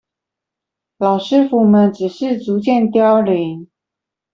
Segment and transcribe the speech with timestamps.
[0.97, 3.69] 老師傅們只是逐漸凋零